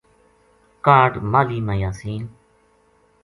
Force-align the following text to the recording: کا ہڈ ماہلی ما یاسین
کا 0.85 0.95
ہڈ 1.01 1.13
ماہلی 1.31 1.59
ما 1.65 1.73
یاسین 1.81 2.21